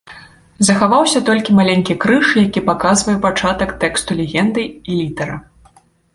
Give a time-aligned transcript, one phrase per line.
[0.69, 5.37] Захаваўся толькі маленькі крыж, які паказвае пачатак тэксту легенды, і літара.